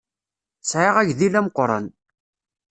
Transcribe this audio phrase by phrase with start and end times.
[0.61, 1.85] Ssɛiɣ agdil ameqran.